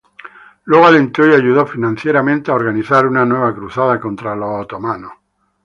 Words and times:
Luego 0.63 0.87
alentó 0.87 1.27
y 1.27 1.33
ayudó 1.35 1.67
financieramente 1.67 2.49
a 2.49 2.55
organizar 2.55 3.05
una 3.05 3.23
nueva 3.23 3.53
cruzada 3.53 3.99
contra 3.99 4.35
los 4.35 4.61
otomanos. 4.63 5.11